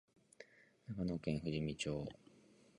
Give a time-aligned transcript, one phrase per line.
[0.87, 2.07] 長野県富士見町